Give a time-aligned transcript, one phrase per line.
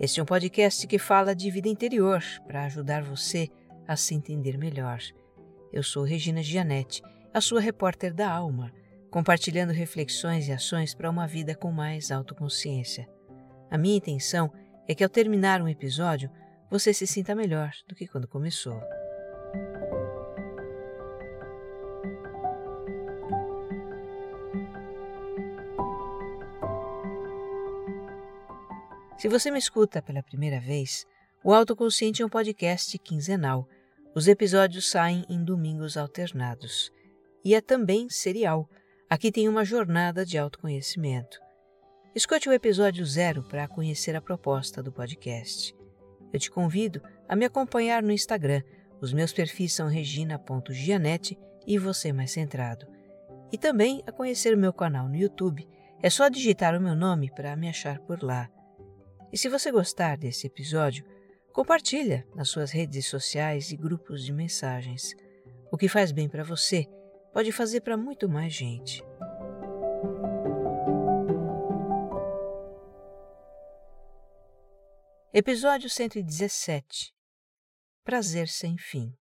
[0.00, 3.48] Este é um podcast que fala de vida interior para ajudar você
[3.86, 4.98] a se entender melhor.
[5.72, 7.00] Eu sou Regina Gianetti,
[7.32, 8.72] a sua repórter da alma,
[9.08, 13.08] compartilhando reflexões e ações para uma vida com mais autoconsciência.
[13.70, 14.52] A minha intenção
[14.88, 16.28] é que ao terminar um episódio
[16.68, 18.80] você se sinta melhor do que quando começou.
[29.24, 31.06] Se você me escuta pela primeira vez,
[31.42, 33.66] o Autoconsciente é um podcast quinzenal.
[34.14, 36.92] Os episódios saem em domingos alternados.
[37.42, 38.68] E é também serial.
[39.08, 41.40] Aqui tem uma jornada de autoconhecimento.
[42.14, 45.74] Escute o episódio zero para conhecer a proposta do podcast.
[46.30, 48.60] Eu te convido a me acompanhar no Instagram.
[49.00, 52.86] Os meus perfis são regina.gianete e você mais centrado.
[53.50, 55.66] E também a conhecer o meu canal no YouTube.
[56.02, 58.50] É só digitar o meu nome para me achar por lá.
[59.34, 61.04] E se você gostar desse episódio,
[61.52, 65.12] compartilha nas suas redes sociais e grupos de mensagens.
[65.72, 66.86] O que faz bem para você
[67.32, 69.02] pode fazer para muito mais gente.
[75.32, 77.12] Episódio 117
[78.04, 79.12] Prazer sem fim.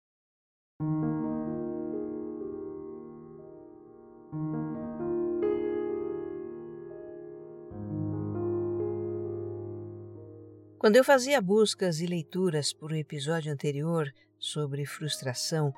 [10.84, 15.74] Quando eu fazia buscas e leituras por o episódio anterior sobre frustração,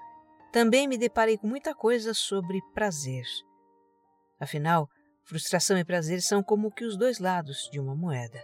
[0.51, 3.23] também me deparei com muita coisa sobre prazer.
[4.39, 4.89] Afinal,
[5.23, 8.43] frustração e prazer são como que os dois lados de uma moeda.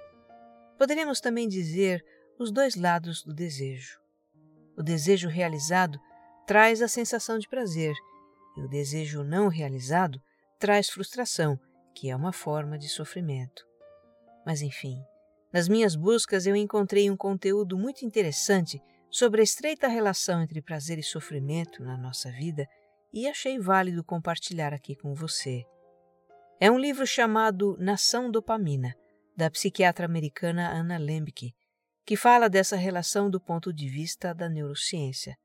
[0.77, 2.05] Poderíamos também dizer
[2.37, 3.99] os dois lados do desejo.
[4.77, 5.99] O desejo realizado
[6.45, 7.95] traz a sensação de prazer
[8.55, 10.21] e o desejo não realizado
[10.59, 11.59] traz frustração,
[11.95, 13.65] que é uma forma de sofrimento.
[14.45, 15.03] Mas enfim,
[15.51, 20.97] nas minhas buscas, eu encontrei um conteúdo muito interessante sobre a estreita relação entre prazer
[20.97, 22.65] e sofrimento na nossa vida
[23.13, 25.65] e achei válido compartilhar aqui com você.
[26.59, 28.95] É um livro chamado Nação Dopamina,
[29.35, 31.53] da psiquiatra americana Anna Lembke,
[32.05, 35.35] que fala dessa relação do ponto de vista da neurociência.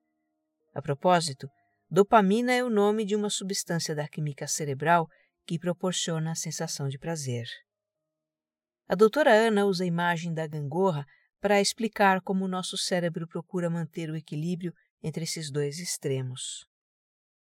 [0.72, 1.48] A propósito,
[1.90, 5.08] dopamina é o nome de uma substância da química cerebral
[5.46, 7.46] que proporciona a sensação de prazer.
[8.88, 11.04] A doutora Ana usa a imagem da gangorra
[11.40, 16.64] para explicar como o nosso cérebro procura manter o equilíbrio entre esses dois extremos.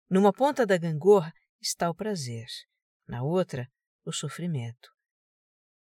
[0.09, 2.47] Numa ponta da gangorra está o prazer,
[3.05, 3.67] na outra,
[4.05, 4.89] o sofrimento.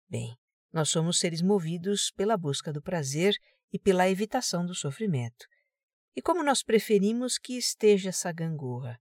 [0.09, 0.35] Bem,
[0.73, 3.33] nós somos seres movidos pela busca do prazer
[3.71, 5.45] e pela evitação do sofrimento.
[6.15, 8.99] E como nós preferimos que esteja essa gangorra?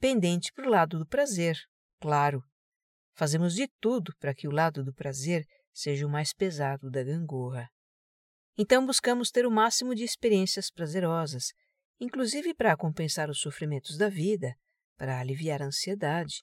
[0.00, 1.56] Pendente para o lado do prazer,
[2.00, 2.42] claro,
[3.16, 7.68] Fazemos de tudo para que o lado do prazer seja o mais pesado da gangorra.
[8.58, 11.52] Então buscamos ter o máximo de experiências prazerosas,
[11.98, 14.54] inclusive para compensar os sofrimentos da vida,
[14.98, 16.42] para aliviar a ansiedade.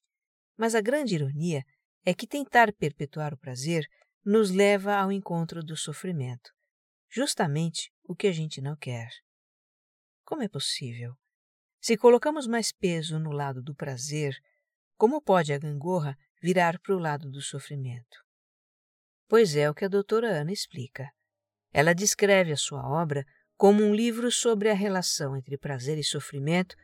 [0.57, 1.63] Mas a grande ironia
[2.03, 3.85] é que tentar perpetuar o prazer
[4.25, 6.51] nos leva ao encontro do sofrimento,
[7.09, 9.09] justamente o que a gente não quer.
[10.23, 11.13] Como é possível?
[11.79, 14.35] Se colocamos mais peso no lado do prazer,
[14.97, 18.21] como pode a gangorra virar para o lado do sofrimento.
[19.29, 21.09] Pois é o que a doutora Ana explica.
[21.71, 26.75] Ela descreve a sua obra como um livro sobre a relação entre prazer e sofrimento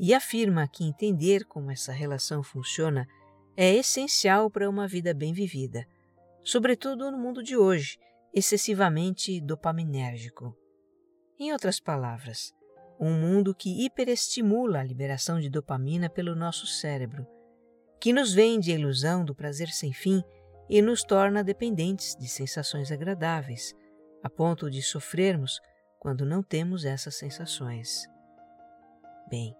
[0.00, 3.06] e afirma que entender como essa relação funciona
[3.56, 5.86] é essencial para uma vida bem vivida,
[6.42, 7.96] sobretudo no mundo de hoje,
[8.34, 10.52] excessivamente dopaminérgico.
[11.38, 12.52] Em outras palavras,
[12.98, 17.24] um mundo que hiperestimula a liberação de dopamina pelo nosso cérebro
[18.04, 20.22] que nos vende a ilusão do prazer sem fim
[20.68, 23.74] e nos torna dependentes de sensações agradáveis,
[24.22, 25.58] a ponto de sofrermos
[25.98, 28.06] quando não temos essas sensações.
[29.30, 29.56] Bem,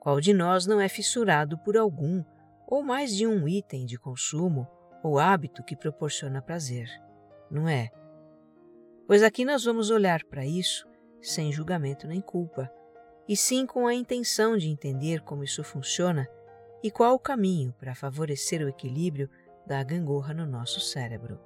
[0.00, 2.24] qual de nós não é fissurado por algum
[2.66, 4.66] ou mais de um item de consumo
[5.00, 6.88] ou hábito que proporciona prazer,
[7.48, 7.90] não é?
[9.06, 10.84] Pois aqui nós vamos olhar para isso
[11.22, 12.68] sem julgamento nem culpa,
[13.28, 16.28] e sim com a intenção de entender como isso funciona
[16.84, 19.30] e qual o caminho para favorecer o equilíbrio
[19.66, 21.40] da gangorra no nosso cérebro.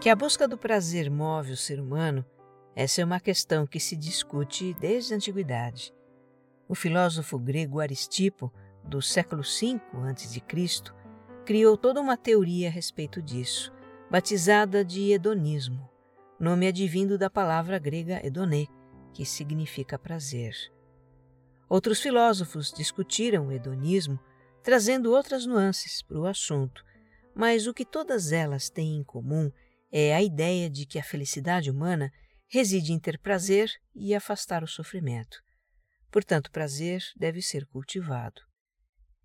[0.00, 2.24] Que a busca do prazer move o ser humano
[2.76, 5.94] essa é uma questão que se discute desde a antiguidade.
[6.68, 8.52] O filósofo grego Aristipo,
[8.84, 9.80] do século V
[10.10, 10.92] a.C.,
[11.46, 13.72] criou toda uma teoria a respeito disso,
[14.10, 15.88] batizada de hedonismo,
[16.38, 18.68] nome advindo da palavra grega hedonê,
[19.14, 20.54] que significa prazer.
[21.70, 24.20] Outros filósofos discutiram o hedonismo,
[24.62, 26.84] trazendo outras nuances para o assunto,
[27.34, 29.50] mas o que todas elas têm em comum
[29.90, 32.12] é a ideia de que a felicidade humana
[32.48, 35.38] reside em ter prazer e afastar o sofrimento.
[36.10, 38.40] Portanto, prazer deve ser cultivado.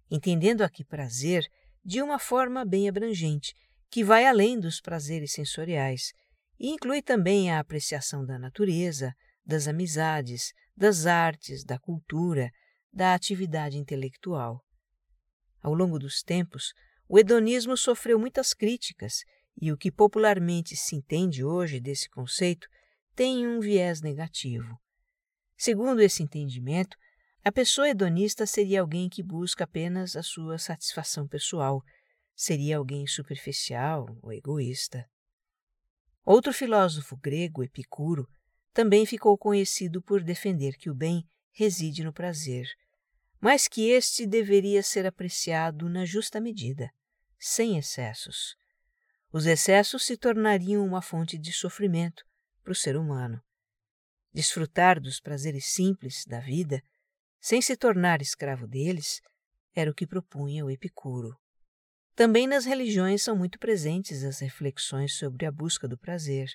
[0.10, 1.46] Entendendo aqui prazer
[1.84, 3.54] de uma forma bem abrangente,
[3.90, 6.12] que vai além dos prazeres sensoriais
[6.60, 9.14] e inclui também a apreciação da natureza,
[9.46, 12.50] das amizades, das artes, da cultura,
[12.94, 14.64] da atividade intelectual.
[15.62, 16.74] Ao longo dos tempos,
[17.08, 19.24] o hedonismo sofreu muitas críticas
[19.60, 22.68] e o que popularmente se entende hoje desse conceito
[23.16, 24.80] tem um viés negativo.
[25.58, 26.98] Segundo esse entendimento,
[27.44, 31.84] a pessoa hedonista seria alguém que busca apenas a sua satisfação pessoal,
[32.36, 35.06] seria alguém superficial ou egoísta.
[36.24, 38.28] Outro filósofo grego, Epicuro,
[38.74, 42.68] também ficou conhecido por defender que o bem reside no prazer,
[43.40, 46.90] mas que este deveria ser apreciado na justa medida,
[47.38, 48.56] sem excessos.
[49.34, 52.24] Os excessos se tornariam uma fonte de sofrimento
[52.62, 53.42] para o ser humano.
[54.34, 56.82] Desfrutar dos prazeres simples da vida,
[57.40, 59.20] sem se tornar escravo deles,
[59.74, 61.36] era o que propunha o Epicuro.
[62.16, 66.50] Também nas religiões são muito presentes as reflexões sobre a busca do prazer,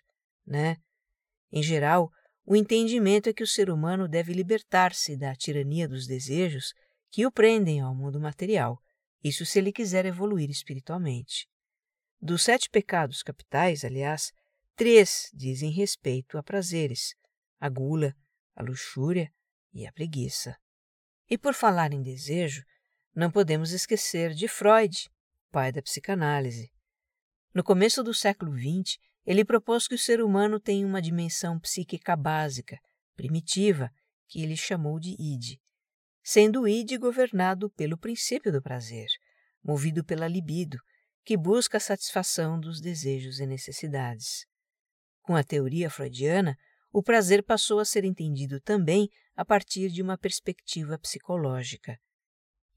[0.46, 0.76] né?
[1.50, 2.10] Em geral,
[2.44, 6.72] o entendimento é que o ser humano deve libertar-se da tirania dos desejos
[7.10, 8.78] que o prendem ao mundo material,
[9.22, 11.48] isso se ele quiser evoluir espiritualmente.
[12.20, 14.30] Dos sete pecados capitais, aliás,
[14.76, 17.14] três dizem respeito a prazeres:
[17.58, 18.14] a gula,
[18.54, 19.32] a luxúria
[19.72, 20.56] e a preguiça.
[21.28, 22.62] E por falar em desejo,
[23.14, 25.10] não podemos esquecer de Freud,
[25.50, 26.70] pai da psicanálise.
[27.52, 32.14] No começo do século XX, ele propôs que o ser humano tem uma dimensão psíquica
[32.14, 32.78] básica,
[33.16, 33.90] primitiva,
[34.28, 35.58] que ele chamou de id,
[36.22, 39.08] sendo o id governado pelo princípio do prazer,
[39.64, 40.78] movido pela libido,
[41.24, 44.46] que busca a satisfação dos desejos e necessidades.
[45.26, 46.56] Com a teoria freudiana,
[46.92, 51.98] o prazer passou a ser entendido também a partir de uma perspectiva psicológica.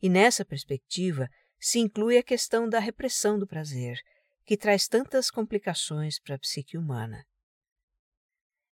[0.02, 1.30] E nessa perspectiva
[1.60, 4.00] se inclui a questão da repressão do prazer,
[4.46, 7.24] que traz tantas complicações para a psique humana.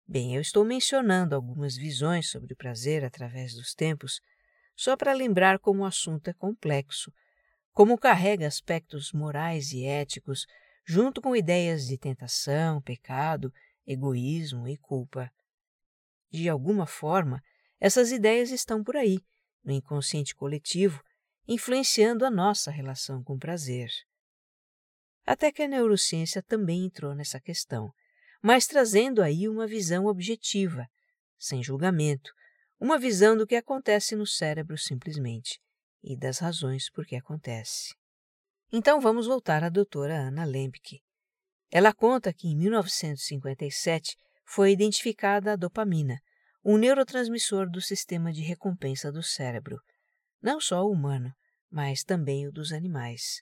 [0.08, 4.20] Bem, eu estou mencionando algumas visões sobre o prazer através dos tempos,
[4.76, 7.14] só para lembrar como o assunto é complexo,
[7.74, 10.48] como carrega aspectos morais e éticos,
[10.84, 13.54] junto com ideias de tentação, pecado,
[13.88, 15.32] egoísmo e culpa.
[16.30, 17.42] De alguma forma,
[17.80, 19.20] essas ideias estão por aí,
[19.64, 21.02] no inconsciente coletivo,
[21.48, 23.90] influenciando a nossa relação com o prazer.
[25.26, 27.92] Até que a neurociência também entrou nessa questão,
[28.42, 30.88] mas trazendo aí uma visão objetiva,
[31.38, 32.32] sem julgamento,
[32.80, 35.60] uma visão do que acontece no cérebro simplesmente
[36.04, 37.96] e das razões por que acontece.
[38.72, 41.02] Então vamos voltar à doutora Anna Lembke.
[41.72, 46.20] Ela conta que em 1957 foi identificada a dopamina,
[46.64, 49.78] um neurotransmissor do sistema de recompensa do cérebro,
[50.42, 51.34] não só o humano,
[51.70, 53.42] mas também o dos animais.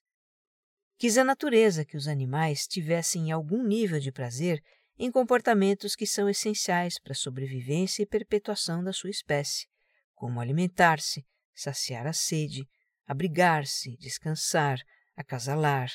[0.97, 4.61] Quis a natureza que os animais tivessem algum nível de prazer
[4.97, 9.67] em comportamentos que são essenciais para a sobrevivência e perpetuação da sua espécie,
[10.13, 12.65] como alimentar-se, saciar a sede,
[13.05, 14.79] abrigar-se, descansar,
[15.15, 15.91] acasalar.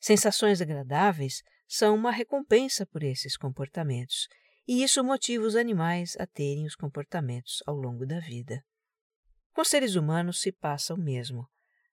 [0.00, 4.28] Sensações agradáveis são uma recompensa por esses comportamentos,
[4.66, 8.62] e isso motiva os animais a terem os comportamentos ao longo da vida.
[9.52, 11.48] Com seres humanos se passa o mesmo.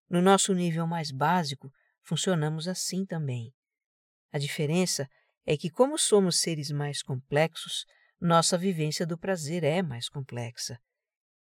[0.10, 3.54] No nosso nível mais básico, funcionamos assim também.
[4.32, 5.08] A diferença
[5.46, 7.86] é que, como somos seres mais complexos,
[8.20, 10.80] nossa vivência do prazer é mais complexa.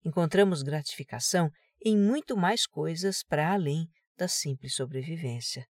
[0.03, 1.49] Encontramos gratificação
[1.83, 5.65] em muito mais coisas para além da simples sobrevivência.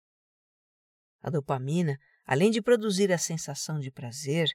[1.25, 4.47] A dopamina, além de produzir a sensação de prazer,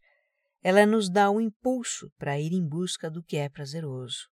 [0.62, 4.30] ela nos dá o um impulso para ir em busca do que é prazeroso.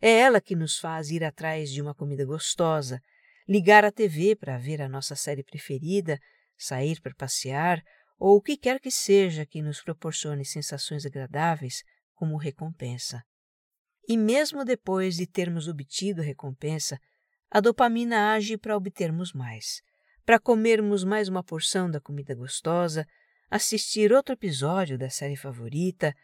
[0.00, 3.02] É ela que nos faz ir atrás de uma comida gostosa,
[3.46, 6.18] ligar a TV para ver a nossa série preferida,
[6.56, 7.82] sair para passear
[8.18, 11.82] ou o que quer que seja que nos proporcione sensações agradáveis
[12.14, 13.22] como recompensa.
[14.08, 16.98] E mesmo depois de termos obtido a recompensa,
[17.50, 19.82] a dopamina age para obtermos mais,
[20.24, 23.06] para comermos mais uma porção da comida gostosa,
[23.50, 26.14] assistir outro episódio da série favorita,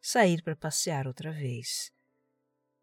[0.00, 1.90] sair para passear outra vez.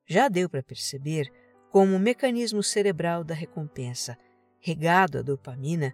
[0.07, 1.31] Já deu para perceber
[1.71, 4.17] como o mecanismo cerebral da recompensa,
[4.59, 5.93] regado à dopamina,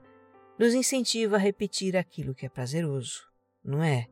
[0.57, 3.23] nos incentiva a repetir aquilo que é prazeroso,
[3.63, 4.07] não é?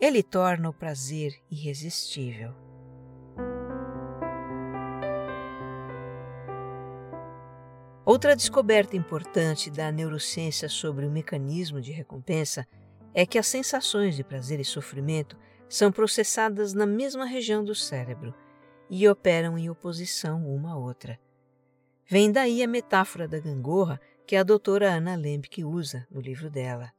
[0.00, 2.71] Ele torna o prazer irresistível.
[8.04, 12.66] Outra descoberta importante da neurociência sobre o mecanismo de recompensa
[13.14, 18.34] é que as sensações de prazer e sofrimento são processadas na mesma região do cérebro
[18.90, 21.18] e operam em oposição uma à outra.
[22.04, 26.92] Vem daí a metáfora da gangorra que a doutora Ana Lembke usa no livro dela.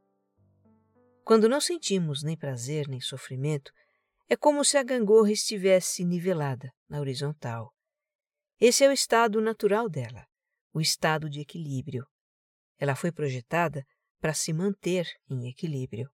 [1.25, 3.73] Quando não sentimos nem prazer nem sofrimento,
[4.29, 7.73] é como se a gangorra estivesse nivelada na horizontal.
[8.57, 10.25] Esse é o estado natural dela,
[10.73, 12.05] o estado de equilíbrio.
[12.77, 13.85] Ela foi projetada
[14.19, 16.09] para se manter em equilíbrio.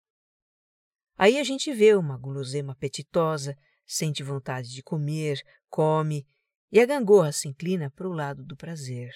[1.16, 6.26] Aí a gente vê uma guloseima apetitosa, sente vontade de comer, come,
[6.70, 9.12] e a gangorra se inclina para o lado do prazer.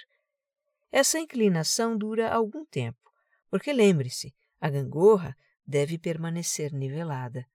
[0.90, 3.10] Essa inclinação dura algum tempo,
[3.48, 7.46] porque lembre-se, a gangorra deve permanecer nivelada.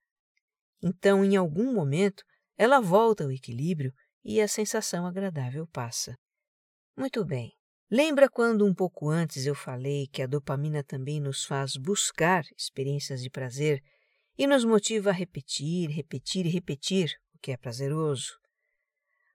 [0.81, 2.23] Então, em algum momento,
[2.57, 6.17] ela volta ao equilíbrio e a sensação agradável passa.
[6.95, 7.51] Muito bem.
[7.89, 13.21] Lembra quando um pouco antes eu falei que a dopamina também nos faz buscar experiências
[13.21, 13.83] de prazer
[14.35, 18.39] e nos motiva a repetir, repetir e repetir o que é prazeroso.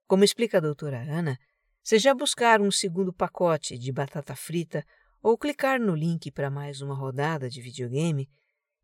[0.07, 1.39] Como explica a doutora Ana,
[1.81, 4.85] se já buscar um segundo pacote de batata frita
[5.23, 8.29] ou clicar no link para mais uma rodada de videogame,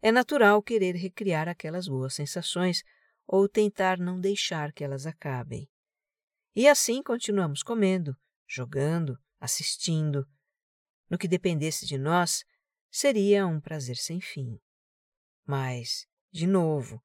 [0.01, 2.85] é natural querer recriar aquelas boas sensações
[3.27, 5.69] ou tentar não deixar que elas acabem.
[6.55, 10.27] E assim continuamos comendo, jogando, assistindo.
[11.09, 12.45] No que dependesse de nós,
[12.91, 14.59] seria um prazer sem fim.
[15.47, 17.03] Mas, de novo,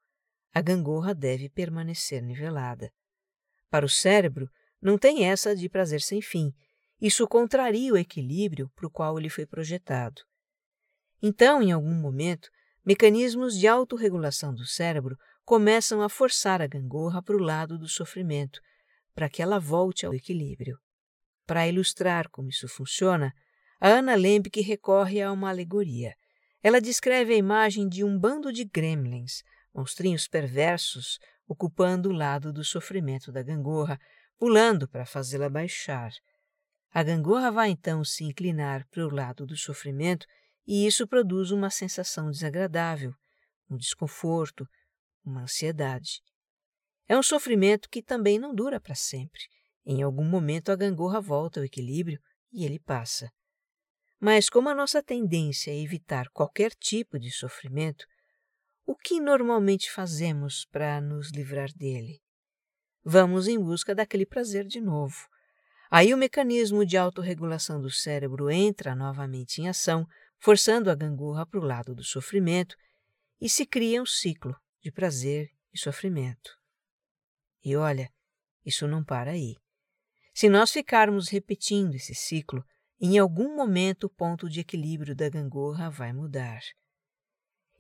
[0.54, 2.92] a gangorra deve permanecer nivelada.
[3.70, 4.50] Para o cérebro,
[4.82, 6.52] não tem essa de prazer sem fim.
[7.00, 10.22] Isso contraria o equilíbrio para o qual ele foi projetado.
[11.22, 12.50] Então, em algum momento,
[12.86, 18.60] mecanismos de autorregulação do cérebro começam a forçar a gangorra para o lado do sofrimento,
[19.14, 20.78] para que ela volte ao equilíbrio.
[21.52, 23.34] Para ilustrar como isso funciona,
[23.78, 26.16] a Ana Lembke recorre a uma alegoria.
[26.64, 29.44] Ela descreve a imagem de um bando de gremlins,
[29.74, 34.00] monstrinhos perversos, ocupando o lado do sofrimento da gangorra,
[34.40, 36.14] pulando para fazê-la baixar.
[36.90, 40.26] A gangorra vai então se inclinar para o lado do sofrimento
[40.66, 43.14] e isso produz uma sensação desagradável,
[43.70, 44.66] um desconforto,
[45.22, 46.22] uma ansiedade.
[47.10, 49.42] É um sofrimento que também não dura para sempre.
[49.86, 52.20] Em algum momento a gangorra volta ao equilíbrio
[52.52, 53.32] e ele passa.
[54.20, 58.06] Mas, como a nossa tendência é evitar qualquer tipo de sofrimento,
[58.86, 62.22] o que normalmente fazemos para nos livrar dele?
[63.04, 65.28] Vamos em busca daquele prazer de novo.
[65.90, 70.06] Aí o mecanismo de autorregulação do cérebro entra novamente em ação,
[70.40, 72.76] forçando a gangorra para o lado do sofrimento,
[73.40, 76.52] e se cria um ciclo de prazer e sofrimento.
[77.64, 78.10] E olha,
[78.64, 79.56] isso não para aí.
[80.34, 82.64] Se nós ficarmos repetindo esse ciclo,
[83.00, 86.62] em algum momento o ponto de equilíbrio da gangorra vai mudar.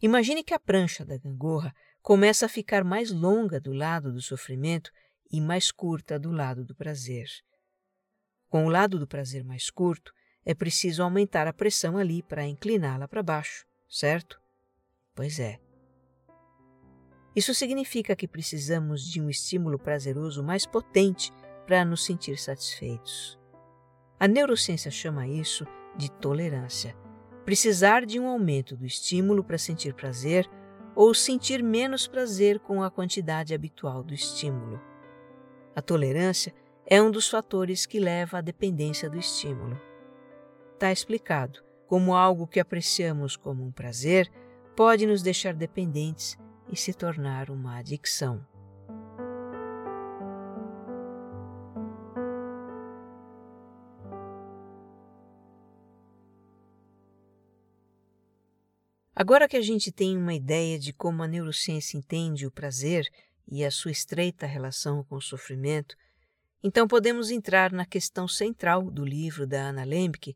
[0.01, 4.91] Imagine que a prancha da gangorra começa a ficar mais longa do lado do sofrimento
[5.31, 7.27] e mais curta do lado do prazer.
[8.49, 10.11] Com o lado do prazer mais curto,
[10.43, 14.41] é preciso aumentar a pressão ali para incliná-la para baixo, certo?
[15.15, 15.59] Pois é.
[17.35, 21.31] Isso significa que precisamos de um estímulo prazeroso mais potente
[21.71, 23.39] para nos sentir satisfeitos.
[24.19, 26.97] A neurociência chama isso de tolerância.
[27.45, 30.49] Precisar de um aumento do estímulo para sentir prazer
[30.93, 34.81] ou sentir menos prazer com a quantidade habitual do estímulo.
[35.73, 36.53] A tolerância
[36.85, 39.79] é um dos fatores que leva à dependência do estímulo.
[40.73, 44.29] Está explicado como algo que apreciamos como um prazer
[44.75, 46.37] pode nos deixar dependentes
[46.69, 48.50] e se tornar uma adicção.
[59.21, 63.07] Agora que a gente tem uma ideia de como a neurociência entende o prazer
[63.47, 65.95] e a sua estreita relação com o sofrimento,
[66.63, 70.35] então podemos entrar na questão central do livro da Ana Lembke,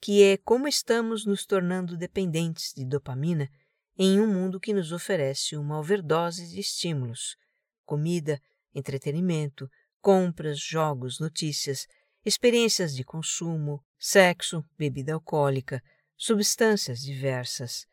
[0.00, 3.48] que é como estamos nos tornando dependentes de dopamina
[3.96, 7.36] em um mundo que nos oferece uma overdose de estímulos:
[7.84, 8.42] comida,
[8.74, 11.86] entretenimento, compras, jogos, notícias,
[12.24, 15.80] experiências de consumo, sexo, bebida alcoólica,
[16.16, 17.86] substâncias diversas.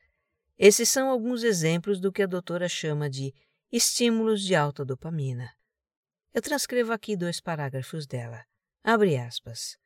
[0.57, 3.33] Esses são alguns exemplos do que a doutora chama de
[3.71, 5.51] estímulos de alta dopamina.
[6.33, 8.43] Eu transcrevo aqui dois parágrafos dela.
[8.83, 9.77] Abre aspas.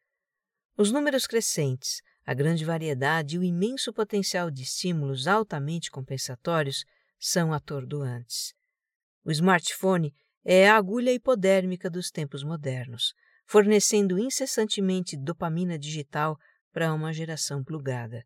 [0.77, 6.83] Os números crescentes, a grande variedade e o imenso potencial de estímulos altamente compensatórios
[7.17, 8.53] são atordoantes.
[9.23, 13.13] O smartphone é a agulha hipodérmica dos tempos modernos,
[13.45, 16.37] fornecendo incessantemente dopamina digital
[16.71, 18.25] para uma geração plugada.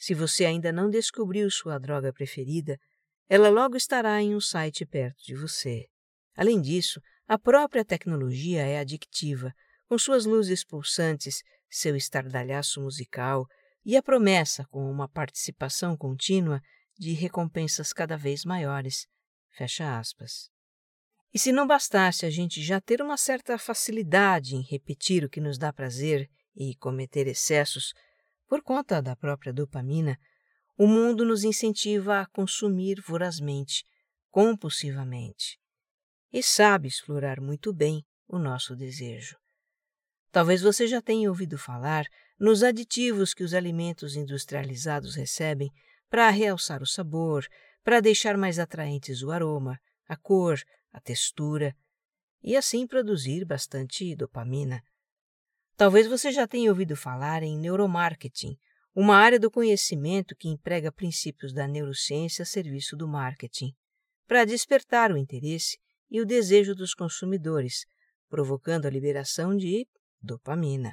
[0.00, 2.80] Se você ainda não descobriu sua droga preferida,
[3.28, 5.84] ela logo estará em um site perto de você.
[6.34, 9.52] Além disso, a própria tecnologia é adictiva,
[9.86, 13.44] com suas luzes pulsantes, seu estardalhaço musical
[13.84, 16.62] e a promessa, com uma participação contínua,
[16.98, 19.06] de recompensas cada vez maiores.
[19.50, 20.48] Fecha aspas.
[21.32, 25.42] E se não bastasse a gente já ter uma certa facilidade em repetir o que
[25.42, 26.26] nos dá prazer
[26.56, 27.92] e cometer excessos
[28.50, 30.18] por conta da própria dopamina,
[30.76, 33.84] o mundo nos incentiva a consumir vorazmente,
[34.28, 35.56] compulsivamente
[36.32, 39.36] e sabe explorar muito bem o nosso desejo.
[40.32, 42.04] Talvez você já tenha ouvido falar
[42.40, 45.70] nos aditivos que os alimentos industrializados recebem
[46.08, 47.46] para realçar o sabor,
[47.84, 49.78] para deixar mais atraentes o aroma,
[50.08, 50.60] a cor,
[50.92, 51.72] a textura
[52.42, 54.82] e assim produzir bastante dopamina.
[55.80, 58.54] Talvez você já tenha ouvido falar em neuromarketing,
[58.94, 63.72] uma área do conhecimento que emprega princípios da neurociência a serviço do marketing,
[64.26, 65.78] para despertar o interesse
[66.10, 67.86] e o desejo dos consumidores,
[68.28, 69.88] provocando a liberação de
[70.20, 70.92] dopamina.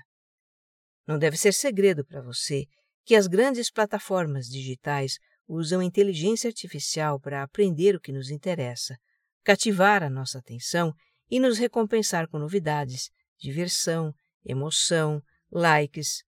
[1.05, 2.63] Não deve ser segredo para você
[3.03, 8.95] que as grandes plataformas digitais usam inteligência artificial para aprender o que nos interessa,
[9.43, 10.93] cativar a nossa atenção
[11.29, 14.13] e nos recompensar com novidades, diversão,
[14.47, 16.23] emoção, likes,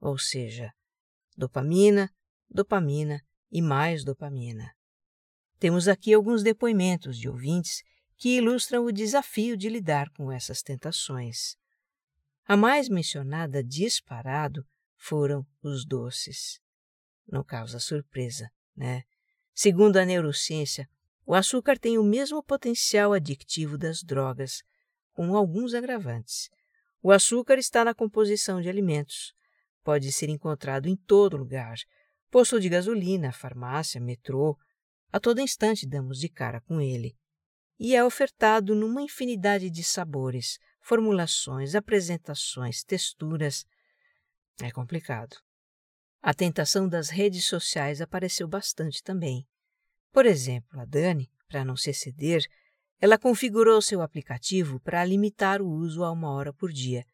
[0.00, 0.72] ou seja,
[1.36, 2.10] dopamina,
[2.48, 4.72] dopamina e mais dopamina.
[5.58, 7.82] Temos aqui alguns depoimentos de ouvintes
[8.16, 11.56] que ilustram o desafio de lidar com essas tentações.
[12.44, 14.64] A mais mencionada disparado
[14.96, 16.60] foram os doces.
[17.26, 19.02] Não causa surpresa, né?
[19.54, 20.88] Segundo a neurociência,
[21.26, 24.62] o açúcar tem o mesmo potencial adictivo das drogas,
[25.12, 26.48] com alguns agravantes.
[27.02, 29.34] O açúcar está na composição de alimentos.
[29.82, 31.76] Pode ser encontrado em todo lugar.
[32.30, 34.58] Posto de gasolina, farmácia, metrô.
[35.12, 37.16] A todo instante damos de cara com ele
[37.78, 43.64] e é ofertado numa infinidade de sabores, formulações, apresentações, texturas.
[44.60, 45.36] É complicado.
[46.20, 49.46] A tentação das redes sociais apareceu bastante também.
[50.10, 52.44] Por exemplo, a Dani, para não se exceder,
[53.00, 57.04] ela configurou seu aplicativo para limitar o uso a uma hora por dia,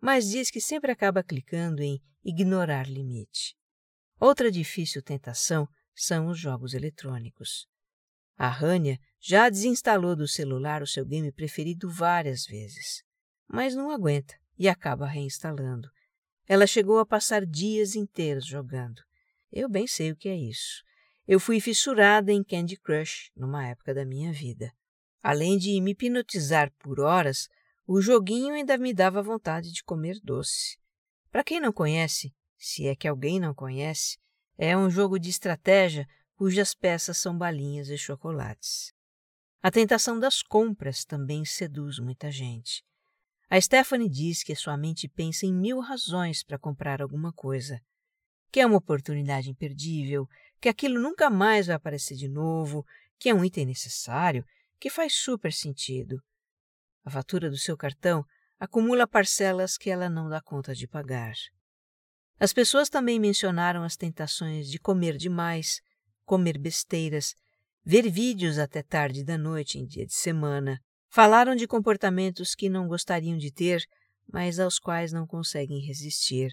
[0.00, 3.56] mas diz que sempre acaba clicando em ignorar limite.
[4.20, 7.66] Outra difícil tentação são os jogos eletrônicos.
[8.36, 13.02] A Rania já desinstalou do celular o seu game preferido várias vezes,
[13.48, 15.88] mas não aguenta e acaba reinstalando.
[16.46, 19.02] Ela chegou a passar dias inteiros jogando.
[19.52, 20.82] Eu bem sei o que é isso.
[21.26, 24.72] Eu fui fissurada em Candy Crush numa época da minha vida.
[25.22, 27.48] Além de me hipnotizar por horas,
[27.86, 30.78] o joguinho ainda me dava vontade de comer doce.
[31.30, 34.18] Para quem não conhece, se é que alguém não conhece,
[34.56, 38.92] é um jogo de estratégia cujas peças são balinhas e chocolates.
[39.60, 42.84] A tentação das compras também seduz muita gente.
[43.50, 47.80] A Stephanie diz que sua mente pensa em mil razões para comprar alguma coisa.
[48.52, 50.28] Que é uma oportunidade imperdível,
[50.60, 52.84] que aquilo nunca mais vai aparecer de novo,
[53.18, 54.44] que é um item necessário,
[54.78, 56.22] que faz super sentido.
[57.04, 58.24] A fatura do seu cartão
[58.58, 61.34] acumula parcelas que ela não dá conta de pagar.
[62.38, 65.80] As pessoas também mencionaram as tentações de comer demais,
[66.24, 67.34] comer besteiras,
[67.84, 70.80] ver vídeos até tarde da noite em dia de semana.
[71.08, 73.82] Falaram de comportamentos que não gostariam de ter,
[74.30, 76.50] mas aos quais não conseguem resistir,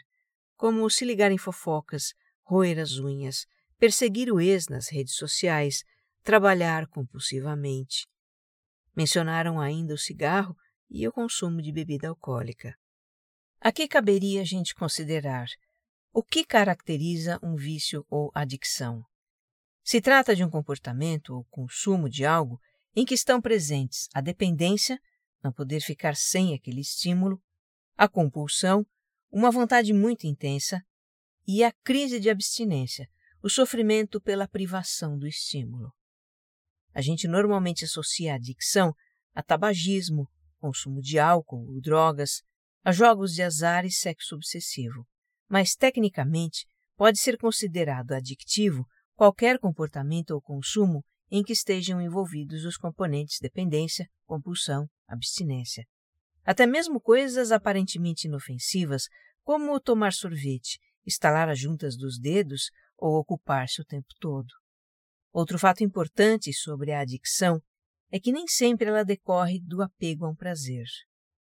[0.56, 3.46] como se ligar em fofocas, roer as unhas,
[3.78, 5.84] perseguir o ex nas redes sociais,
[6.24, 8.08] trabalhar compulsivamente.
[8.96, 10.56] Mencionaram ainda o cigarro
[10.90, 12.76] e o consumo de bebida alcoólica.
[13.60, 15.48] Aqui caberia a gente considerar
[16.14, 19.04] o que caracteriza um vício ou adicção.
[19.84, 22.60] Se trata de um comportamento ou consumo de algo
[22.96, 25.00] em que estão presentes a dependência,
[25.44, 27.42] não poder ficar sem aquele estímulo,
[27.98, 28.86] a compulsão,
[29.30, 30.82] uma vontade muito intensa
[31.46, 33.10] e a crise de abstinência,
[33.44, 35.94] o sofrimento pela privação do estímulo.
[36.96, 38.94] A gente normalmente associa a adicção
[39.34, 42.42] a tabagismo, consumo de álcool ou drogas,
[42.82, 45.06] a jogos de azar e sexo obsessivo,
[45.50, 52.78] mas tecnicamente pode ser considerado adictivo qualquer comportamento ou consumo em que estejam envolvidos os
[52.78, 55.86] componentes dependência, compulsão, abstinência.
[56.46, 59.10] Até mesmo coisas aparentemente inofensivas,
[59.44, 64.48] como tomar sorvete, estalar as juntas dos dedos ou ocupar-se o tempo todo.
[65.36, 67.62] Outro fato importante sobre a adicção
[68.10, 70.86] é que nem sempre ela decorre do apego a um prazer.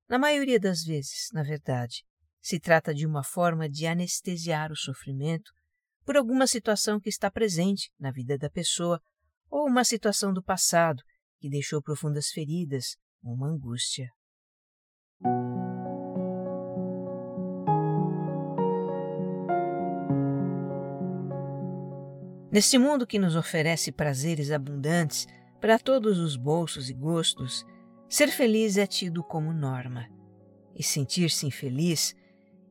[0.09, 2.05] Na maioria das vezes, na verdade,
[2.43, 5.53] se trata de uma forma de anestesiar o sofrimento
[6.05, 9.01] por alguma situação que está presente na vida da pessoa
[9.49, 11.01] ou uma situação do passado
[11.39, 14.11] que deixou profundas feridas uma angústia.
[22.51, 25.27] Neste mundo que nos oferece prazeres abundantes
[25.61, 27.67] para todos os bolsos e gostos,
[28.09, 30.09] ser feliz é tido como norma.
[30.75, 32.17] E sentir-se infeliz,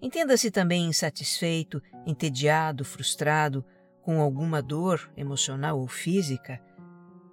[0.01, 3.63] entenda-se também insatisfeito, entediado, frustrado,
[4.01, 6.61] com alguma dor emocional ou física,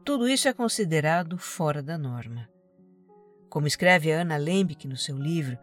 [0.04, 2.50] tudo isso é considerado fora da norma.
[3.48, 5.56] Como escreve Ana Lembick no seu livro,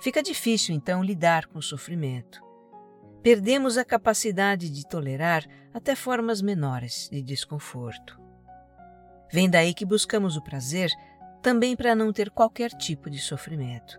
[0.00, 2.40] fica difícil então lidar com o sofrimento.
[3.22, 8.20] Perdemos a capacidade de tolerar até formas menores de desconforto.
[9.30, 10.90] Vem daí que buscamos o prazer
[11.40, 13.96] também para não ter qualquer tipo de sofrimento.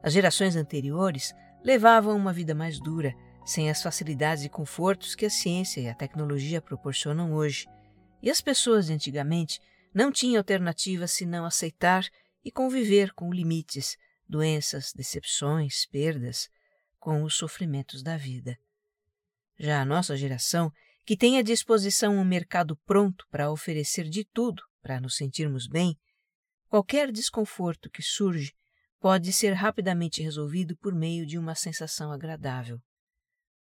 [0.00, 3.12] As gerações anteriores levavam uma vida mais dura,
[3.44, 7.66] sem as facilidades e confortos que a ciência e a tecnologia proporcionam hoje,
[8.22, 9.60] e as pessoas de antigamente
[9.92, 12.06] não tinham alternativa senão aceitar
[12.44, 13.96] e conviver com limites,
[14.28, 16.48] doenças, decepções, perdas,
[17.06, 18.58] com os sofrimentos da vida.
[19.56, 20.72] Já a nossa geração,
[21.04, 25.96] que tem à disposição um mercado pronto para oferecer de tudo para nos sentirmos bem,
[26.68, 28.52] qualquer desconforto que surge
[28.98, 32.82] pode ser rapidamente resolvido por meio de uma sensação agradável,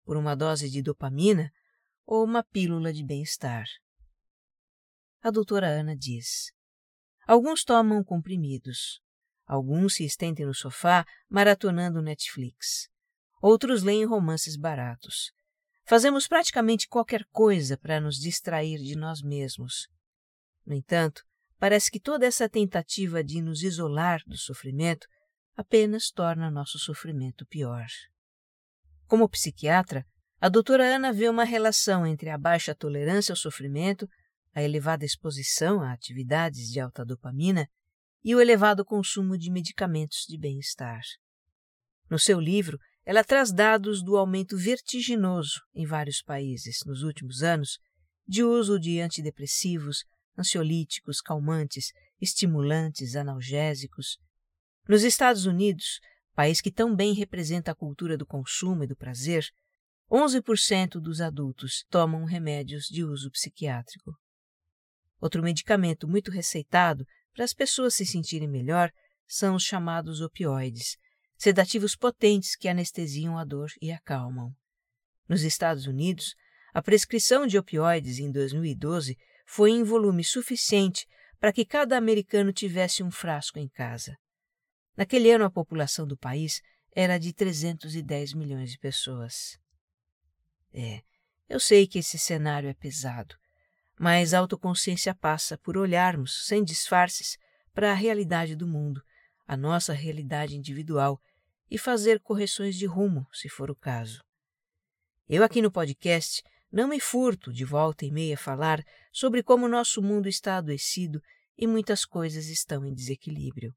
[0.03, 1.53] por uma dose de dopamina
[2.03, 3.67] ou uma pílula de bem-estar.
[5.21, 6.51] A doutora Ana diz:
[7.27, 8.99] Alguns tomam comprimidos.
[9.45, 12.89] Alguns se estendem no sofá maratonando Netflix.
[13.41, 15.31] Outros leem romances baratos.
[15.85, 19.87] Fazemos praticamente qualquer coisa para nos distrair de nós mesmos.
[20.65, 21.21] No entanto,
[21.59, 25.07] parece que toda essa tentativa de nos isolar do sofrimento
[25.55, 27.85] apenas torna nosso sofrimento pior.
[29.07, 30.05] Como psiquiatra,
[30.41, 34.07] a doutora Ana vê uma relação entre a baixa tolerância ao sofrimento
[34.55, 37.67] a elevada exposição a atividades de alta dopamina
[38.23, 41.01] e o elevado consumo de medicamentos de bem-estar.
[42.09, 47.77] No seu livro, ela traz dados do aumento vertiginoso em vários países nos últimos anos
[48.27, 50.03] de uso de antidepressivos,
[50.37, 54.17] ansiolíticos, calmantes, estimulantes, analgésicos.
[54.89, 55.99] Nos Estados Unidos,
[56.33, 59.45] país que tão bem representa a cultura do consumo e do prazer,
[60.11, 64.13] 11% dos adultos tomam remédios de uso psiquiátrico.
[65.21, 68.91] Outro medicamento muito receitado para as pessoas se sentirem melhor
[69.27, 70.97] são os chamados opioides,
[71.37, 74.53] sedativos potentes que anestesiam a dor e acalmam.
[75.27, 76.35] Nos Estados Unidos,
[76.73, 81.07] a prescrição de opioides em 2012 foi em volume suficiente
[81.39, 84.17] para que cada americano tivesse um frasco em casa.
[84.95, 89.57] Naquele ano, a população do país era de 310 milhões de pessoas.
[90.73, 91.01] É,
[91.47, 93.35] eu sei que esse cenário é pesado,
[93.99, 97.37] mas a autoconsciência passa por olharmos, sem disfarces,
[97.73, 99.01] para a realidade do mundo,
[99.47, 101.21] a nossa realidade individual,
[101.69, 104.23] e fazer correções de rumo, se for o caso.
[105.27, 110.01] Eu aqui no podcast não me furto de volta e meia falar sobre como nosso
[110.01, 111.21] mundo está adoecido
[111.57, 113.73] e muitas coisas estão em desequilíbrio.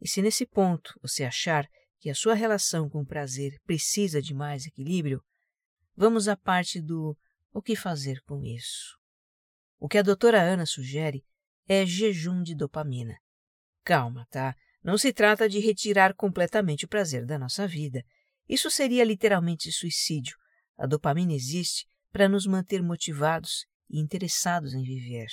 [0.00, 1.68] E se nesse ponto você achar
[2.00, 5.22] que a sua relação com o prazer precisa de mais equilíbrio,
[5.96, 7.16] vamos à parte do
[7.52, 8.96] o que fazer com isso.
[9.78, 11.24] O que a doutora Ana sugere
[11.68, 13.18] é jejum de dopamina.
[13.84, 14.56] Calma, tá?
[14.82, 18.02] Não se trata de retirar completamente o prazer da nossa vida.
[18.48, 20.36] Isso seria literalmente suicídio.
[20.78, 25.28] A dopamina existe para nos manter motivados e interessados em viver.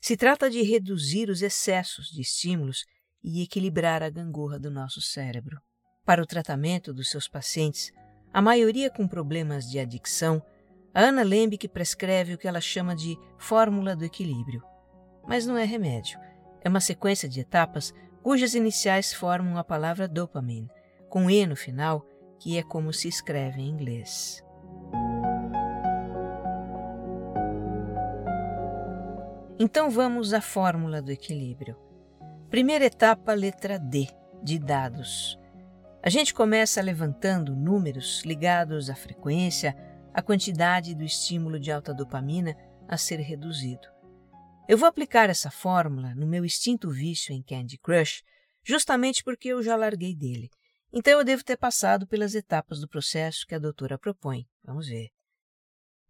[0.00, 2.84] Se trata de reduzir os excessos de estímulos
[3.22, 5.60] e equilibrar a gangorra do nosso cérebro.
[6.04, 7.90] Para o tratamento dos seus pacientes,
[8.32, 10.42] a maioria com problemas de adicção
[10.96, 14.62] a Ana Lembe prescreve o que ela chama de fórmula do equilíbrio.
[15.28, 16.18] Mas não é remédio.
[16.62, 17.92] É uma sequência de etapas
[18.26, 20.68] cujas iniciais formam a palavra dopamine,
[21.08, 22.04] com E no final,
[22.40, 24.42] que é como se escreve em inglês.
[29.60, 31.76] Então vamos à fórmula do equilíbrio.
[32.50, 34.08] Primeira etapa, letra D,
[34.42, 35.38] de dados.
[36.02, 39.76] A gente começa levantando números ligados à frequência,
[40.12, 42.56] a quantidade do estímulo de alta dopamina
[42.88, 43.95] a ser reduzido.
[44.68, 48.24] Eu vou aplicar essa fórmula no meu extinto vício em Candy Crush,
[48.64, 50.50] justamente porque eu já larguei dele.
[50.92, 54.44] Então eu devo ter passado pelas etapas do processo que a doutora propõe.
[54.64, 55.10] Vamos ver.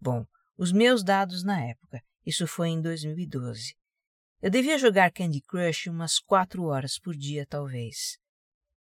[0.01, 0.25] Bom,
[0.57, 2.03] os meus dados na época.
[2.25, 3.77] Isso foi em 2012.
[4.41, 8.19] Eu devia jogar Candy Crush umas quatro horas por dia, talvez.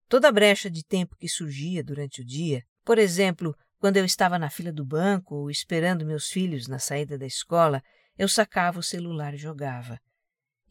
[0.08, 4.50] Toda brecha de tempo que surgia durante o dia, por exemplo, quando eu estava na
[4.50, 7.84] fila do banco ou esperando meus filhos na saída da escola,
[8.18, 10.00] eu sacava o celular e jogava.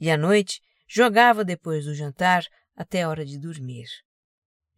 [0.01, 3.87] E à noite, jogava depois do jantar até a hora de dormir.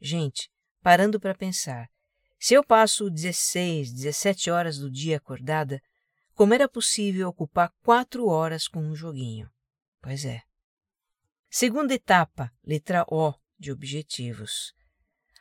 [0.01, 0.51] Gente,
[0.83, 1.89] parando para pensar,
[2.39, 5.81] se eu passo 16, 17 horas do dia acordada,
[6.35, 9.51] como era possível ocupar quatro horas com um joguinho?
[10.03, 10.43] Pois é.
[11.49, 14.75] Segunda etapa, letra O de objetivos.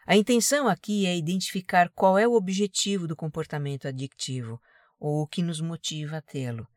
[0.08, 4.62] A intenção aqui é identificar qual é o objetivo do comportamento adictivo
[5.00, 6.68] ou o que nos motiva a tê-lo.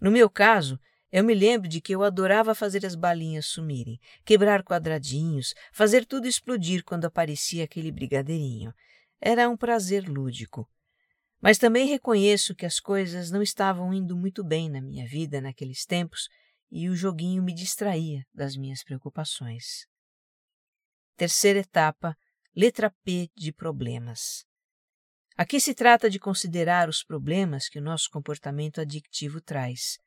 [0.00, 0.78] No meu caso,
[1.10, 6.26] eu me lembro de que eu adorava fazer as balinhas sumirem, quebrar quadradinhos, fazer tudo
[6.26, 8.74] explodir quando aparecia aquele brigadeirinho.
[9.20, 10.68] Era um prazer lúdico.
[11.40, 15.86] Mas também reconheço que as coisas não estavam indo muito bem na minha vida naqueles
[15.86, 16.28] tempos
[16.70, 19.86] e o joguinho me distraía das minhas preocupações.
[21.16, 22.16] Terceira etapa,
[22.54, 24.44] letra P de problemas.
[25.36, 29.98] Aqui se trata de considerar os problemas que o nosso comportamento adictivo traz.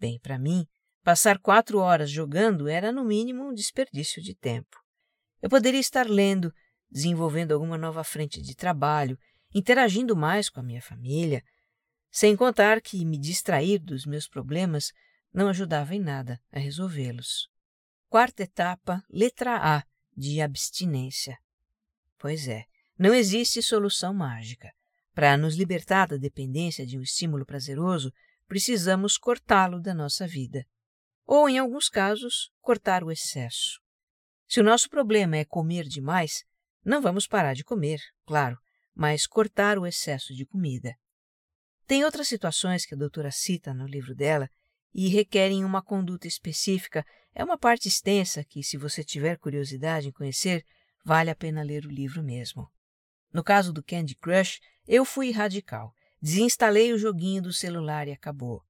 [0.00, 0.66] Bem, para mim,
[1.02, 4.82] passar quatro horas jogando era, no mínimo, um desperdício de tempo.
[5.42, 6.50] Eu poderia estar lendo,
[6.90, 9.18] desenvolvendo alguma nova frente de trabalho,
[9.54, 11.42] interagindo mais com a minha família,
[12.10, 14.90] sem contar que me distrair dos meus problemas
[15.34, 17.48] não ajudava em nada a resolvê-los.
[18.08, 19.84] Quarta etapa, letra A,
[20.16, 21.36] de abstinência.
[22.18, 22.64] Pois é,
[22.98, 24.72] não existe solução mágica.
[25.14, 28.12] Para nos libertar da dependência de um estímulo prazeroso,
[28.46, 30.64] precisamos cortá-lo da nossa vida.
[31.26, 33.80] Ou, em alguns casos, cortar o excesso.
[34.48, 36.44] Se o nosso problema é comer demais,
[36.84, 38.56] não vamos parar de comer, claro,
[38.94, 40.94] mas cortar o excesso de comida.
[41.86, 44.48] Tem outras situações que a doutora cita no livro dela
[44.94, 47.04] e requerem uma conduta específica.
[47.34, 50.64] É uma parte extensa que, se você tiver curiosidade em conhecer,
[51.04, 52.70] vale a pena ler o livro mesmo.
[53.36, 55.92] No caso do Candy Crush, eu fui radical.
[56.22, 58.64] Desinstalei o joguinho do celular e acabou.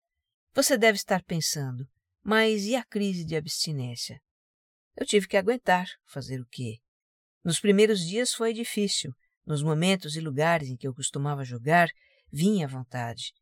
[0.54, 1.88] Você deve estar pensando,
[2.20, 4.20] mas e a crise de abstinência?
[4.96, 6.80] Eu tive que aguentar, fazer o quê?
[7.44, 9.14] Nos primeiros dias foi difícil.
[9.46, 11.88] Nos momentos e lugares em que eu costumava jogar,
[12.28, 13.32] vinha a vontade.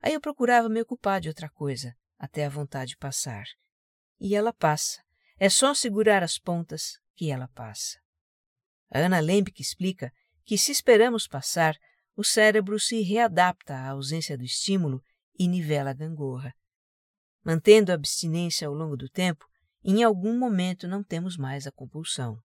[0.00, 3.42] Aí eu procurava me ocupar de outra coisa, até a vontade passar.
[4.20, 5.02] E ela passa.
[5.36, 7.98] É só segurar as pontas que ela passa.
[8.88, 10.12] A Ana Lembeck explica
[10.50, 11.76] que se esperamos passar,
[12.16, 15.00] o cérebro se readapta à ausência do estímulo
[15.38, 16.52] e nivela a gangorra.
[17.44, 19.46] Mantendo a abstinência ao longo do tempo,
[19.84, 22.36] em algum momento não temos mais a compulsão.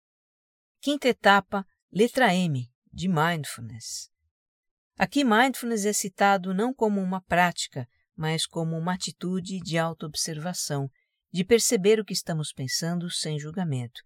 [0.80, 4.12] Quinta etapa, letra M, de mindfulness.
[5.00, 10.92] Aqui, mindfulness é citado não como uma prática, mas como uma atitude de autoobservação,
[11.32, 14.04] de perceber o que estamos pensando sem julgamento.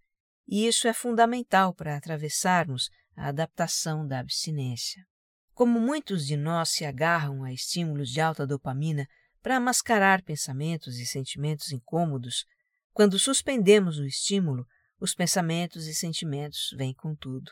[0.48, 5.06] E isso é fundamental para atravessarmos a adaptação da abstinência.
[5.54, 9.06] Como muitos de nós se agarram a estímulos de alta dopamina
[9.42, 12.46] para mascarar pensamentos e sentimentos incômodos,
[12.94, 14.66] quando suspendemos o estímulo,
[15.02, 17.52] os pensamentos e sentimentos vêm com tudo.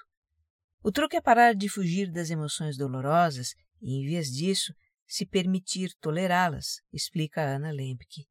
[0.82, 4.73] O truque é parar de fugir das emoções dolorosas e, em vez disso,
[5.06, 8.25] se permitir tolerá-las, explica Ana Lemke.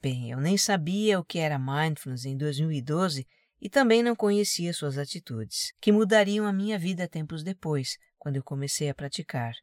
[0.00, 3.26] Bem, eu nem sabia o que era mindfulness em 2012
[3.64, 8.42] e também não conhecia suas atitudes, que mudariam a minha vida tempos depois, quando eu
[8.42, 9.54] comecei a praticar.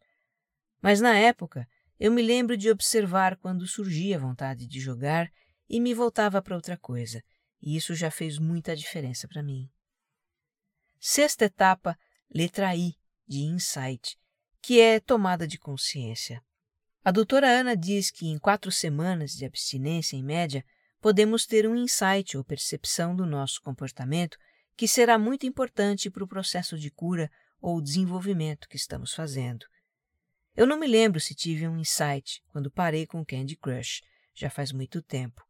[0.81, 5.31] Mas na época, eu me lembro de observar quando surgia a vontade de jogar
[5.69, 7.23] e me voltava para outra coisa,
[7.61, 9.69] e isso já fez muita diferença para mim.
[10.99, 11.95] Sexta etapa,
[12.33, 12.95] letra I,
[13.27, 14.17] de insight,
[14.63, 16.43] que é tomada de consciência.
[17.03, 20.65] A doutora Ana diz que em quatro semanas de abstinência, em média,
[21.01, 24.37] podemos ter um insight ou percepção do nosso comportamento
[24.77, 29.65] que será muito importante para o processo de cura ou desenvolvimento que estamos fazendo.
[30.55, 34.01] Eu não me lembro se tive um insight quando parei com Candy Crush,
[34.33, 35.41] já faz muito tempo.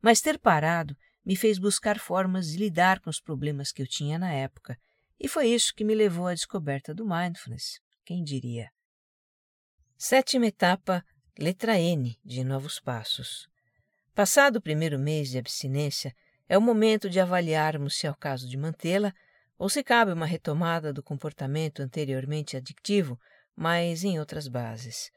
[0.00, 4.18] Mas ter parado me fez buscar formas de lidar com os problemas que eu tinha
[4.18, 4.78] na época,
[5.20, 7.80] e foi isso que me levou à descoberta do mindfulness.
[8.04, 8.70] Quem diria?
[9.96, 11.04] Sétima etapa,
[11.38, 13.48] letra N de Novos Passos.
[14.18, 16.12] Passado o primeiro mês de abstinência,
[16.48, 19.14] é o momento de avaliarmos se é o caso de mantê-la
[19.56, 23.16] ou se cabe uma retomada do comportamento anteriormente adictivo,
[23.54, 25.12] mas em outras bases.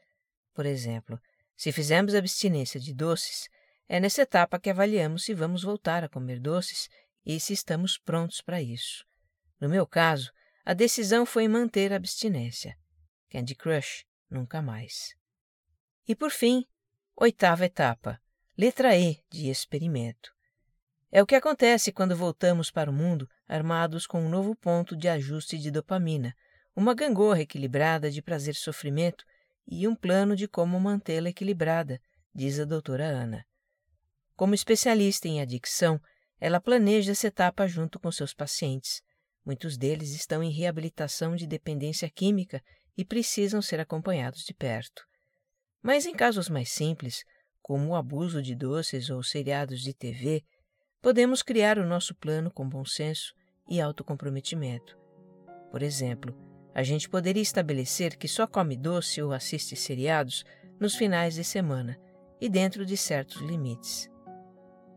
[0.54, 1.20] Por exemplo,
[1.56, 3.48] se fizermos abstinência de doces,
[3.88, 6.88] é nessa etapa que avaliamos se vamos voltar a comer doces
[7.26, 9.04] e se estamos prontos para isso.
[9.60, 10.30] No meu caso,
[10.64, 12.78] a decisão foi manter a abstinência.
[13.28, 15.16] Candy Crush, nunca mais.
[16.06, 16.64] E por fim,
[17.16, 18.21] oitava etapa,
[18.56, 20.30] letra E de experimento.
[21.10, 25.08] É o que acontece quando voltamos para o mundo armados com um novo ponto de
[25.08, 26.34] ajuste de dopamina,
[26.76, 29.24] uma gangorra equilibrada de prazer e sofrimento
[29.66, 32.00] e um plano de como mantê-la equilibrada,
[32.34, 33.44] diz a doutora Ana.
[34.36, 36.00] Como especialista em adicção,
[36.38, 39.02] ela planeja essa etapa junto com seus pacientes.
[39.44, 42.62] Muitos deles estão em reabilitação de dependência química
[42.96, 45.06] e precisam ser acompanhados de perto.
[45.82, 47.24] Mas em casos mais simples,
[47.72, 50.44] como o abuso de doces ou seriados de TV,
[51.00, 53.32] podemos criar o nosso plano com bom senso
[53.66, 54.94] e autocomprometimento.
[55.70, 56.36] Por exemplo,
[56.74, 60.44] a gente poderia estabelecer que só come doce ou assiste seriados
[60.78, 61.98] nos finais de semana
[62.38, 64.10] e dentro de certos limites.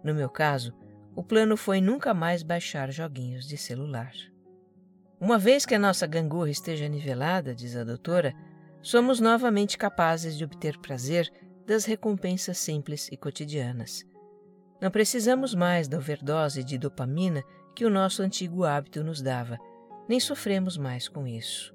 [0.04, 0.74] No meu caso,
[1.16, 4.12] o plano foi nunca mais baixar joguinhos de celular.
[5.18, 8.34] Uma vez que a nossa gangorra esteja nivelada, diz a doutora,
[8.82, 11.32] somos novamente capazes de obter prazer
[11.66, 14.06] das recompensas simples e cotidianas.
[14.82, 17.44] Não precisamos mais da overdose de dopamina
[17.76, 19.58] que o nosso antigo hábito nos dava,
[20.08, 21.74] nem sofremos mais com isso.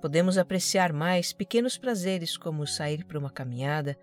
[0.00, 3.96] Podemos apreciar mais pequenos prazeres como sair para uma caminhada,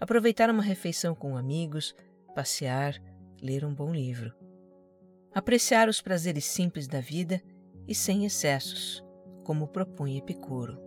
[0.00, 1.94] aproveitar uma refeição com amigos,
[2.34, 2.94] passear,
[3.42, 4.32] ler um bom livro.
[5.34, 7.42] Apreciar os prazeres simples da vida
[7.86, 9.04] e sem excessos,
[9.44, 10.83] como propõe Epicuro.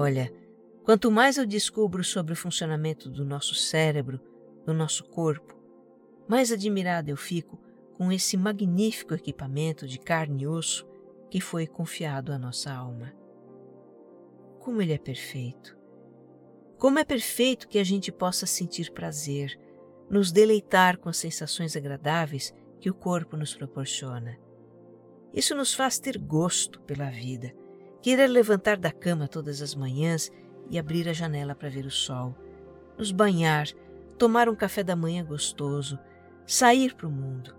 [0.00, 0.32] Olha,
[0.82, 4.18] quanto mais eu descubro sobre o funcionamento do nosso cérebro,
[4.64, 5.54] do nosso corpo,
[6.26, 7.60] mais admirada eu fico
[7.98, 10.88] com esse magnífico equipamento de carne e osso
[11.30, 13.12] que foi confiado à nossa alma.
[14.60, 15.76] Como ele é perfeito!
[16.78, 19.60] Como é perfeito que a gente possa sentir prazer,
[20.08, 24.38] nos deleitar com as sensações agradáveis que o corpo nos proporciona.
[25.34, 27.52] Isso nos faz ter gosto pela vida,
[28.02, 30.30] querer levantar da cama todas as manhãs
[30.70, 32.34] e abrir a janela para ver o sol,
[32.96, 33.68] nos banhar,
[34.18, 35.98] tomar um café da manhã gostoso,
[36.46, 37.54] sair para o mundo,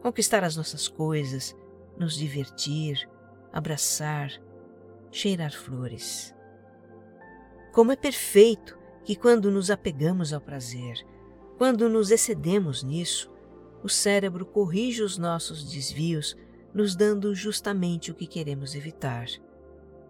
[0.00, 1.54] conquistar as nossas coisas,
[1.98, 3.08] nos divertir,
[3.52, 4.30] abraçar,
[5.10, 6.34] cheirar flores.
[7.72, 10.96] Como é perfeito que, quando nos apegamos ao prazer,
[11.58, 13.30] quando nos excedemos nisso,
[13.82, 16.36] o cérebro corrige os nossos desvios,
[16.72, 19.26] nos dando justamente o que queremos evitar: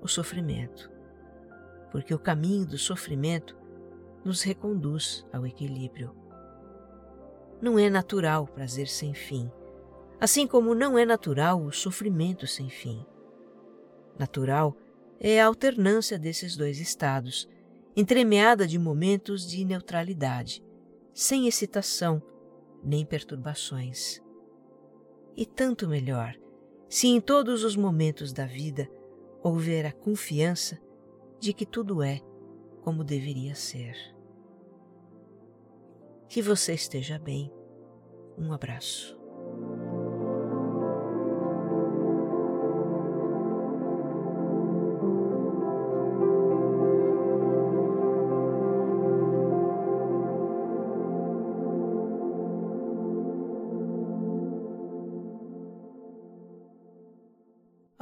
[0.04, 0.88] o sofrimento.
[1.90, 3.56] Porque o caminho do sofrimento
[4.24, 6.14] nos reconduz ao equilíbrio.
[7.60, 9.50] Não é natural o prazer sem fim
[10.24, 13.04] assim como não é natural o sofrimento sem fim.
[14.18, 14.74] Natural
[15.20, 17.46] é a alternância desses dois estados,
[17.94, 20.64] entremeada de momentos de neutralidade,
[21.12, 22.22] sem excitação
[22.82, 24.22] nem perturbações.
[25.36, 26.34] E tanto melhor
[26.88, 28.88] se em todos os momentos da vida
[29.44, 30.80] houver a confiança
[31.38, 32.20] de que tudo é
[32.80, 33.94] como deveria ser.
[36.26, 37.52] Que você esteja bem.
[38.38, 39.23] Um abraço.